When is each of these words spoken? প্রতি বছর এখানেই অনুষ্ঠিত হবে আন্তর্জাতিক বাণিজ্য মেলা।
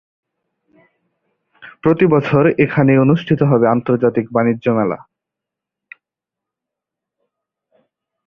প্রতি 1.83 2.05
বছর 2.05 2.43
এখানেই 2.57 2.97
অনুষ্ঠিত 2.97 3.39
হবে 3.43 3.65
আন্তর্জাতিক 3.67 4.25
বাণিজ্য 4.31 4.65
মেলা। 4.71 4.97